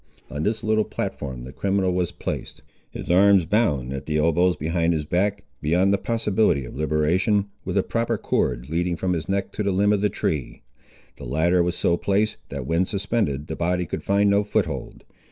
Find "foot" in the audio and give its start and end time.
14.43-14.65